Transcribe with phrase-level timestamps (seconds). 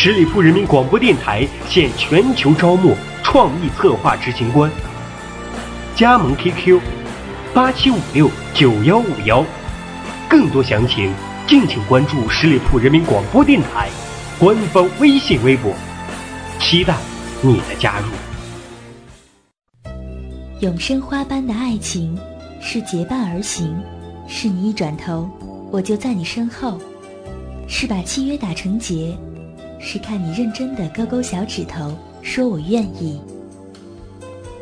[0.00, 2.94] 十里铺人民广播电台现全球招募
[3.24, 4.70] 创意策划执行官，
[5.96, 6.80] 加盟 QQ
[7.52, 9.44] 八七五六九幺五幺，
[10.30, 11.12] 更多详情
[11.48, 13.88] 敬请关注十里铺人民广播电台
[14.38, 15.74] 官方微信微博，
[16.60, 16.96] 期待
[17.42, 18.06] 你的加入。
[20.60, 22.16] 永生花般的爱情。
[22.60, 23.80] 是结伴而行，
[24.28, 25.28] 是你一转头，
[25.70, 26.76] 我就在你身后；
[27.68, 29.16] 是把契约打成结，
[29.80, 33.20] 是看你认真的勾勾小指头，说我愿意。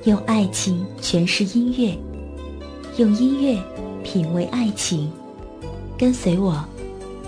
[0.05, 1.99] 用爱情诠释音乐，
[2.97, 3.61] 用音乐
[4.05, 5.11] 品味爱情，
[5.99, 6.65] 跟随我，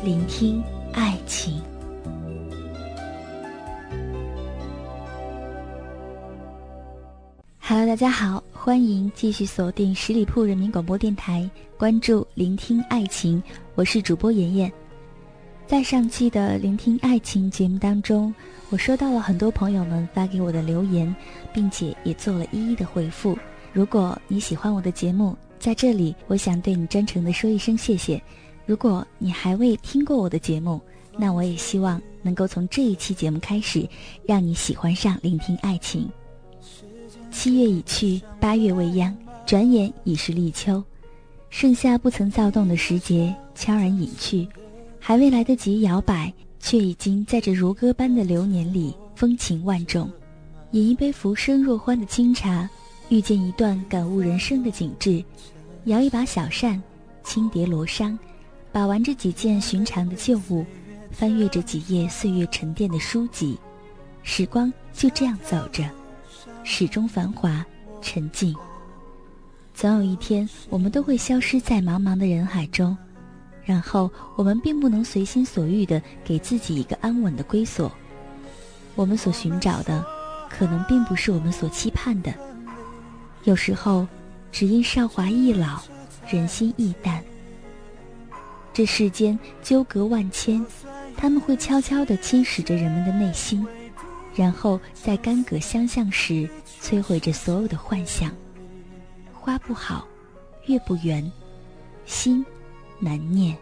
[0.05, 1.61] 聆听爱情。
[7.59, 8.43] Hello，大家好。
[8.53, 13.43] 欢迎继续锁定十里铺人民广播电台，关注聆听爱情，
[13.75, 14.71] 我是主播妍妍。
[15.69, 18.35] 在上期的聆听爱情节目当中，
[18.71, 21.15] 我收到了很多朋友们发给我的留言，
[21.53, 23.37] 并且也做了一一的回复。
[23.71, 28.21] 如果你喜欢我的节目，在这里我想对你真诚的说一声谢谢。
[28.65, 30.81] 如果你还未听过我的节目，
[31.19, 33.87] 那我也希望能够从这一期节目开始，
[34.25, 36.09] 让你喜欢上聆听爱情。
[37.31, 40.83] 七月已去，八月未央，转眼已是立秋，
[41.51, 44.49] 盛夏不曾躁动的时节悄然隐去，
[45.01, 50.11] 还未来得及摇摆，却已经在这如歌般的流年里风情万种。
[50.73, 52.69] 饮一杯浮生若欢的清茶，
[53.09, 55.25] 遇见一段感悟人生的景致，
[55.85, 56.83] 摇一把小扇，
[57.25, 58.17] 轻叠罗裳，
[58.71, 60.65] 把玩着几件寻常的旧物，
[61.11, 63.59] 翻阅着几页岁月沉淀的书籍，
[64.23, 65.89] 时光就这样走着。
[66.65, 67.65] 始终繁华
[68.03, 68.55] 沉静。
[69.73, 72.95] 总有一天，我们都会消失在茫茫的人海中，
[73.69, 77.93] 然后我们并不能随心所欲地给自己一个安稳的归所。
[78.95, 80.03] 我们所寻找的，
[80.49, 82.33] 可能并不是我们所期盼的。
[83.45, 84.09] 有时候，
[84.51, 85.83] 只因韶华易老，
[86.31, 87.23] 人心易淡。
[88.73, 90.65] 这世间纠葛万千，
[91.15, 93.67] 他们会悄悄地侵蚀着人们的内心。
[94.35, 96.49] 然后在干戈相向时，
[96.81, 98.33] 摧毁着所有的幻想。
[99.35, 100.09] 花不好，
[100.65, 101.31] 月不圆，
[102.07, 102.43] 心
[103.01, 103.57] 难念。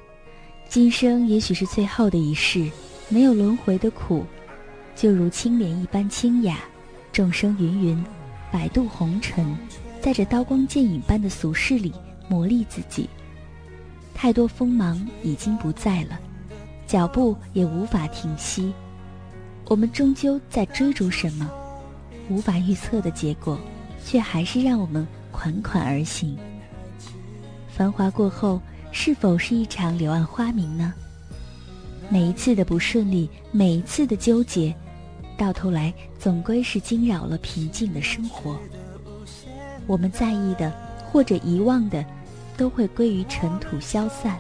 [0.69, 2.71] 今生也许是最后的一世，
[3.09, 4.25] 没有轮回的苦，
[4.95, 6.59] 就如青莲一般清雅。
[7.13, 8.05] 众生芸芸，
[8.53, 9.57] 百渡红尘，
[10.03, 11.93] 在这刀光剑影般的俗世里
[12.29, 13.09] 磨砺自己。
[14.15, 16.19] 太多锋芒已经不在了，
[16.87, 18.73] 脚步也无法停息。
[19.67, 21.51] 我们终究在追逐什么？
[22.29, 23.59] 无法预测的结果，
[24.05, 26.37] 却还是让我们款款而行。
[27.69, 28.61] 繁华过后，
[28.99, 30.95] 是否是一场柳暗花明呢？
[32.09, 34.75] 每一次的不顺利，每一次的纠结，
[35.37, 38.59] 到头来总归是惊扰了平静的生活。
[39.87, 40.73] 我们在意的
[41.05, 42.03] 或者遗忘的，
[42.57, 44.39] 都会归于尘土消散。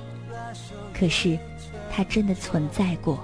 [0.95, 1.39] 可是，
[1.93, 3.21] 它真的存在过。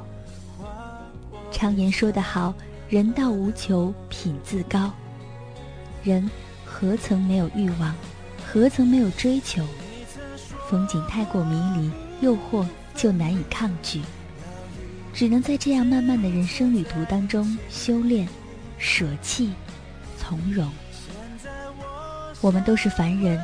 [1.50, 2.52] 常言说得好，
[2.90, 4.92] 人道无求，品自高。
[6.04, 6.30] 人
[6.66, 7.94] 何曾没有欲望，
[8.46, 9.64] 何曾没有追求？
[10.72, 11.90] 风景太过迷离，
[12.22, 14.00] 诱惑就难以抗拒。
[15.12, 18.26] 只能在这样漫漫的人生旅途当中修炼、
[18.78, 19.52] 舍弃、
[20.16, 20.72] 从容。
[22.40, 23.38] 我们都是凡人，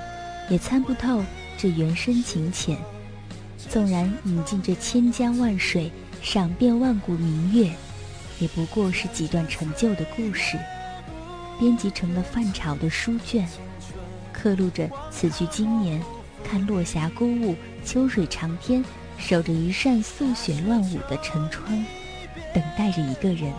[0.49, 1.22] 也参不透
[1.59, 2.78] 这缘深情浅。
[3.69, 7.71] 纵然饮尽这千江万水，赏遍万古明月。
[8.38, 10.58] 也不过是几段陈旧的故事，
[11.61, 13.47] 编辑成了泛潮的书卷，
[14.32, 16.02] 刻录着此去经年，
[16.50, 17.55] 看落霞孤鹜，
[17.85, 18.83] 秋水长天，
[19.19, 21.85] 守着一扇素雪乱舞的陈窗，
[22.55, 23.53] 等待着一个人，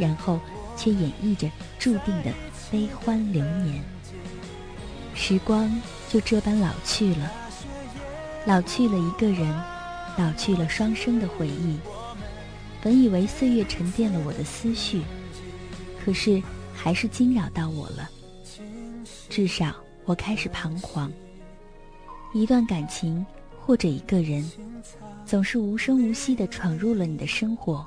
[0.00, 0.40] 然后
[0.76, 1.48] 却演绎着
[1.78, 2.32] 注定的
[2.72, 3.80] 悲欢流年。
[5.14, 5.70] 时光
[6.08, 7.32] 就这般老去了，
[8.46, 9.48] 老去了一个人，
[10.16, 11.78] 老去了双生的回忆。
[12.82, 15.02] 本以为岁月沉淀了我的思绪，
[16.04, 16.42] 可是
[16.74, 18.10] 还是惊扰到我了。
[19.28, 19.72] 至少
[20.04, 21.12] 我开始彷徨。
[22.32, 23.24] 一段感情
[23.58, 24.44] 或者一个人，
[25.24, 27.86] 总是无声无息地闯入了你的生活。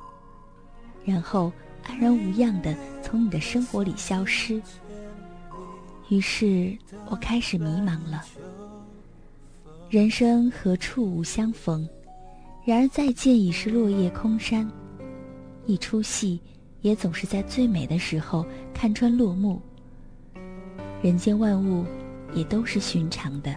[1.03, 1.51] 然后
[1.83, 4.61] 安然无恙的从你的生活里消失。
[6.09, 6.77] 于是
[7.09, 8.23] 我开始迷茫了。
[9.89, 11.87] 人生何处无相逢？
[12.63, 14.69] 然而再见已是落叶空山。
[15.65, 16.39] 一出戏
[16.81, 19.61] 也总是在最美的时候看穿落幕。
[21.01, 21.85] 人间万物
[22.33, 23.55] 也都是寻常的，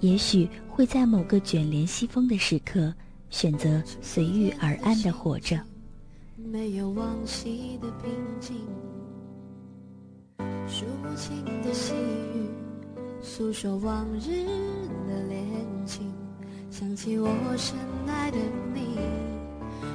[0.00, 2.92] 也许会在某个卷帘西风的时刻，
[3.28, 5.60] 选择随遇而安的活着。
[6.36, 8.10] 没有往昔的平
[8.40, 8.56] 静，
[10.66, 11.92] 数不清的细
[12.34, 12.48] 雨，
[13.20, 14.44] 诉说往日
[15.06, 15.44] 的恋
[15.84, 16.10] 情。
[16.70, 17.76] 想起我深
[18.06, 18.38] 爱的
[18.72, 18.96] 你，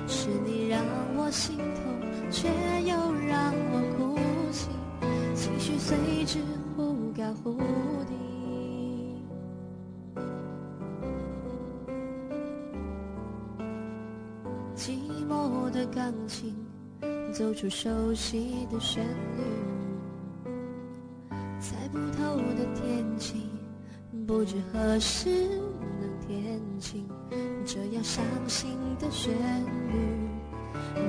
[0.07, 0.83] 是你让
[1.17, 2.47] 我心痛，却
[2.83, 4.19] 又让我哭
[4.51, 4.69] 泣，
[5.33, 6.39] 情绪随之
[6.77, 7.57] 忽高忽
[15.25, 16.53] 寂寞的钢琴，
[17.33, 19.03] 奏出熟悉的旋
[19.35, 19.41] 律，
[21.59, 23.49] 猜不透的天气，
[24.27, 25.47] 不知何时
[25.99, 27.07] 能天晴。
[27.65, 29.97] 这样伤心的旋律，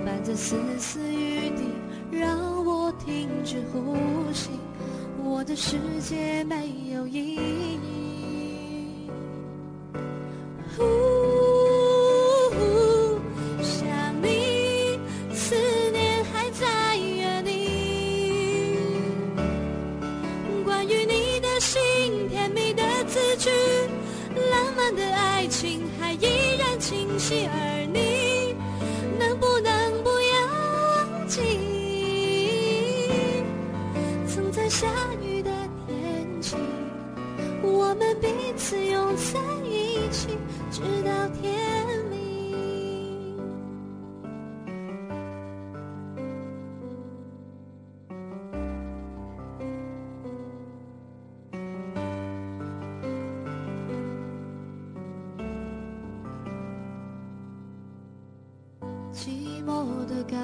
[0.07, 1.65] 伴着丝丝雨滴，
[2.11, 3.95] 让我停止呼
[4.33, 4.49] 吸。
[5.23, 7.96] 我的世界没有意义。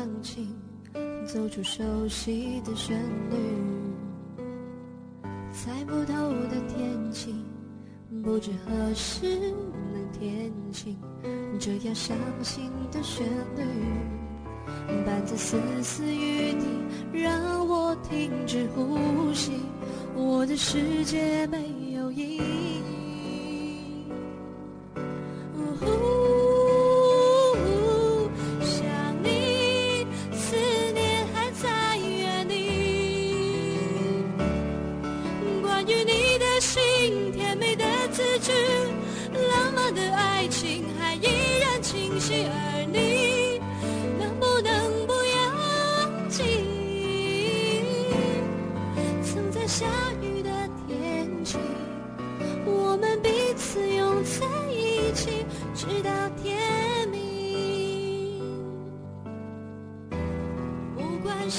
[0.03, 0.49] 钢琴
[1.25, 2.99] 奏出熟悉的旋
[3.31, 3.37] 律，
[5.53, 6.13] 猜不透
[6.49, 7.33] 的天气，
[8.21, 9.39] 不知何时
[9.95, 10.99] 能天晴。
[11.61, 13.63] 这样伤心的旋律，
[15.07, 16.67] 伴着丝丝雨滴，
[17.23, 19.53] 让我停止呼吸。
[20.17, 22.62] 我的世界没有意义。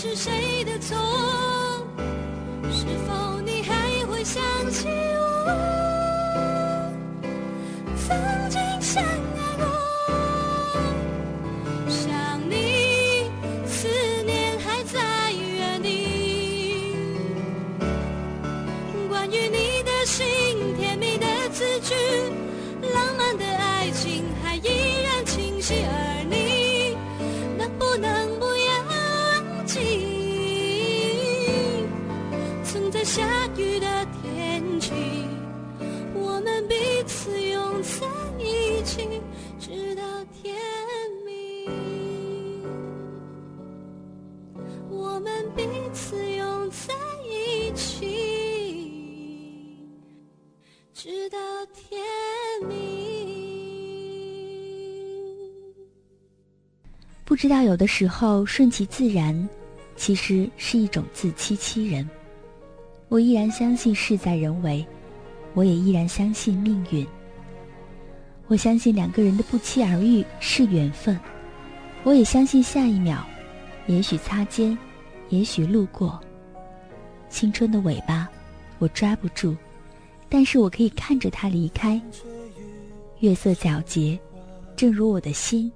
[0.03, 1.12] 是谁的错，
[57.25, 59.50] 不知道有的时候顺其自然，
[59.96, 62.08] 其实是一种自欺欺人。
[63.10, 64.86] 我依然相信事在人为，
[65.53, 67.05] 我也依然相信命运。
[68.48, 71.20] 我相信两个人的不期而遇是缘分，
[72.03, 73.25] 我也相信下一秒，
[73.88, 74.77] 也许擦肩，
[75.29, 76.20] 也许路过。
[77.29, 78.29] 青春的尾巴，
[78.77, 79.55] 我抓不住，
[80.29, 82.00] 但是我可以看着它离开。
[83.24, 84.20] 月色皎洁，
[84.75, 85.72] 正如我的心，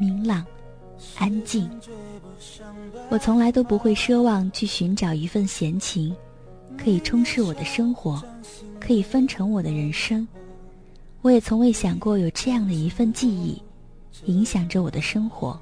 [0.00, 0.44] 明朗。
[1.14, 1.70] 安静。
[3.08, 6.12] 我从来都不会奢望去寻找一份闲情，
[6.76, 8.20] 可以充斥我的生活，
[8.80, 10.26] 可以分成我的人生。
[11.22, 13.62] 我也从未想过有这样的一份记忆，
[14.24, 15.56] 影响着我的生活。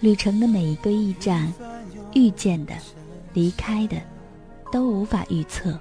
[0.00, 1.52] 旅程的每一个驿站，
[2.14, 2.74] 遇见的、
[3.32, 3.96] 离开的，
[4.72, 5.78] 都无法预测。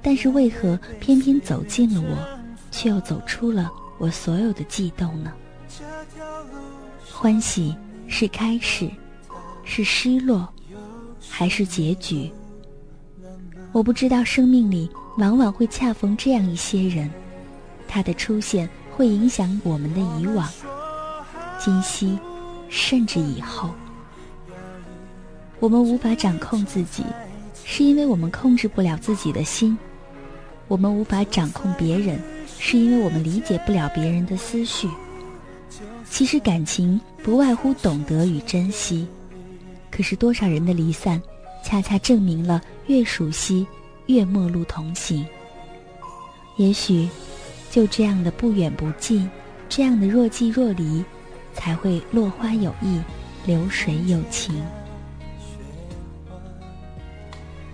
[0.00, 2.37] 但是为何偏偏走进了我，
[2.78, 5.32] 却又走出了我所有的悸动呢？
[7.12, 8.88] 欢喜是开始，
[9.64, 10.48] 是失落，
[11.28, 12.30] 还是结局？
[13.72, 17.10] 我不知道，生命里往往会恰逢这样一些人，
[17.88, 20.48] 他的出现会影响我们的以往、
[21.58, 22.16] 今夕，
[22.68, 23.70] 甚至以后。
[25.58, 27.02] 我们无法掌控自己，
[27.64, 29.76] 是因为我们控制不了自己的心；
[30.68, 32.22] 我们无法掌控别人，
[32.58, 34.88] 是因为我们理解不了别人的思绪。
[36.10, 39.06] 其实感情不外乎懂得与珍惜，
[39.90, 41.22] 可是多少人的离散，
[41.62, 42.60] 恰恰证明了。
[42.86, 43.66] 越熟悉，
[44.06, 45.26] 越陌路同行。
[46.56, 47.06] 也许，
[47.70, 49.28] 就这样的不远不近，
[49.68, 51.04] 这样的若即若离，
[51.54, 52.98] 才会落花有意，
[53.44, 54.54] 流水有情。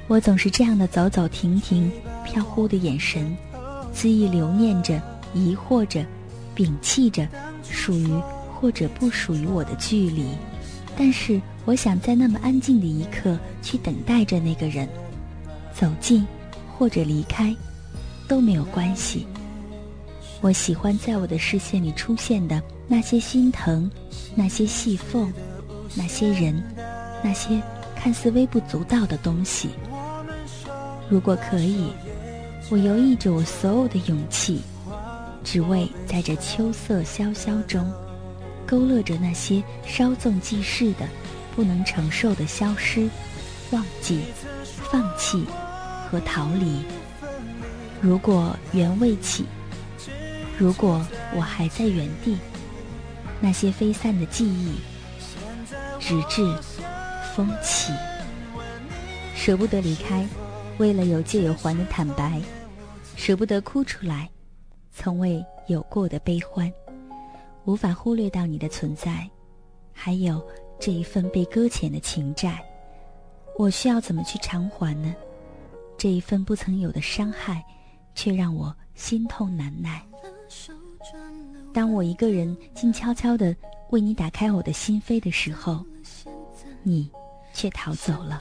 [0.08, 1.90] 我总是这样的走走停停，
[2.24, 3.36] 飘忽的眼神，
[3.94, 5.00] 恣意留念着，
[5.32, 6.04] 疑惑着，
[6.54, 7.26] 摒弃着，
[7.62, 8.08] 属于
[8.52, 10.26] 或者不属于我的距离。
[10.96, 14.88] 但是，我想在那么安静的一刻，去等待着那个人。
[15.72, 16.26] 走近，
[16.76, 17.54] 或者离开，
[18.28, 19.26] 都没有关系。
[20.40, 23.90] 我喜欢在我的视线里出现的那些心疼，
[24.34, 25.32] 那些细缝，
[25.94, 26.62] 那些人，
[27.22, 27.60] 那些
[27.96, 29.70] 看似微不足道的东西。
[31.08, 31.90] 如果可以，
[32.70, 34.62] 我游弋着我所有的勇气，
[35.42, 37.92] 只为在这秋色萧萧中，
[38.66, 41.08] 勾勒着那些稍纵即逝的、
[41.54, 43.08] 不能承受的消失、
[43.70, 44.20] 忘记、
[44.90, 45.44] 放弃。
[46.14, 46.84] 和逃离。
[48.00, 49.46] 如果缘未起，
[50.56, 51.04] 如果
[51.34, 52.38] 我还在原地，
[53.40, 54.76] 那些飞散的记忆，
[55.98, 56.46] 直至
[57.34, 57.92] 风起，
[59.34, 60.24] 舍不得离开，
[60.78, 62.40] 为了有借有还的坦白，
[63.16, 64.28] 舍不得哭出来，
[64.92, 66.72] 从未有过的悲欢，
[67.64, 69.28] 无法忽略到你的存在，
[69.92, 70.44] 还有
[70.80, 72.60] 这一份被搁浅的情债，
[73.56, 75.14] 我需要怎么去偿还呢？
[75.96, 77.64] 这一份不曾有的伤害，
[78.14, 80.04] 却让我心痛难耐。
[81.72, 83.54] 当我一个人静悄悄地
[83.90, 85.84] 为你打开我的心扉的时候，
[86.82, 87.08] 你
[87.52, 88.40] 却逃走了。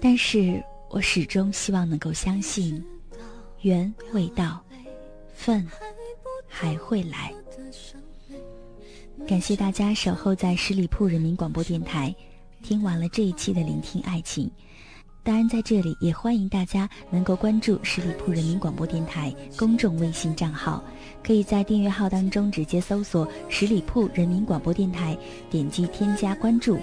[0.00, 2.84] 但是我始终希望能够相信，
[3.62, 4.62] 缘未到，
[5.34, 5.66] 份
[6.46, 7.32] 还会来。
[9.26, 12.14] 感谢大家守候在十里铺人民广播电台，
[12.62, 14.50] 听完了这一期的聆听爱情。
[15.24, 20.82] 当然，在这里也欢迎大家能够关注十里铺人民广播电台公众微信账号，
[21.22, 25.18] 可以在订阅号当中直接搜索“十里铺人民广播电台”，
[25.50, 26.78] 点击添加关注，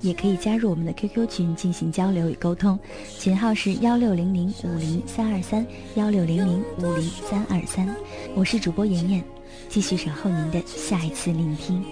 [0.00, 2.78] 也可以加入我们的 QQ 群进行交流与沟通，
[3.18, 7.88] 群号是幺六零零五零三二三幺六零零五零三二三。
[8.34, 9.24] 我是主播妍妍，
[9.68, 11.84] 继续守候您的下一次聆听。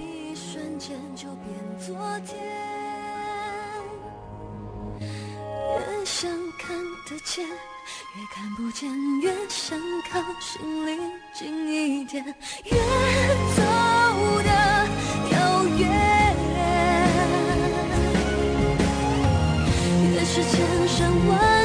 [8.17, 9.79] 越看不见，越想
[10.11, 10.99] 靠心里
[11.33, 12.25] 近一点，
[12.65, 12.77] 越
[21.29, 21.58] 千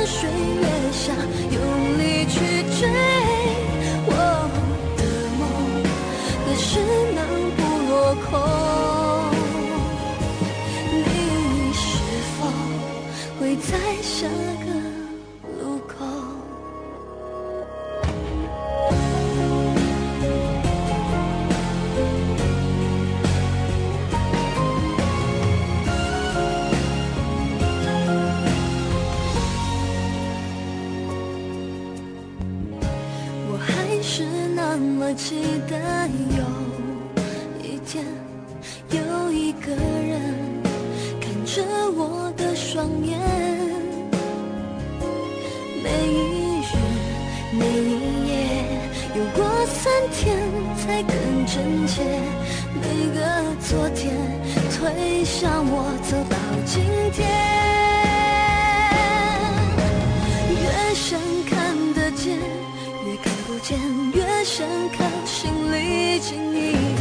[50.12, 50.38] 天
[50.78, 51.14] 才更
[51.46, 52.04] 真切。
[52.82, 52.82] 每
[53.14, 53.20] 个
[53.60, 54.16] 昨天
[54.72, 57.28] 推向我走到今天，
[60.50, 61.20] 越想
[61.50, 61.54] 看
[61.94, 62.38] 得见，
[63.06, 63.80] 越看不见，
[64.14, 64.68] 越想
[64.98, 65.04] 看。
[66.20, 66.93] 近一点，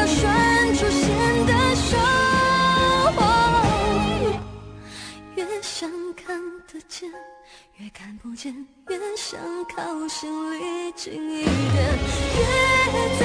[0.00, 1.98] 要拴住线的手。
[5.34, 7.10] 越想看得见，
[7.76, 8.50] 越看不见；
[8.88, 9.38] 越想
[9.76, 11.98] 靠心里近一点，
[12.34, 12.40] 越
[13.18, 13.24] 走